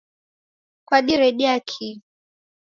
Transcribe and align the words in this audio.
Kwadiredia 0.85 1.59
kii? 1.59 2.01